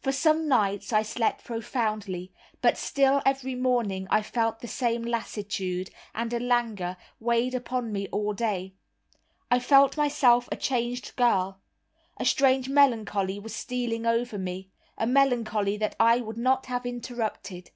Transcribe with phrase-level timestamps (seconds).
[0.00, 5.90] For some nights I slept profoundly; but still every morning I felt the same lassitude,
[6.12, 8.74] and a languor weighed upon me all day.
[9.48, 11.60] I felt myself a changed girl.
[12.16, 17.70] A strange melancholy was stealing over me, a melancholy that I would not have interrupted.